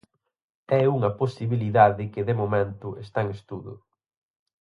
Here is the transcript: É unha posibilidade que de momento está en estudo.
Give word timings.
É 0.79 0.83
unha 0.95 1.11
posibilidade 1.21 2.03
que 2.13 2.25
de 2.27 2.35
momento 2.41 2.87
está 3.05 3.19
en 3.23 3.29
estudo. 3.37 3.73